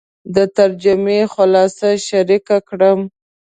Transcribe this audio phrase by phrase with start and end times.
[0.35, 2.99] د ترجمې خلاصه شریکه کړم.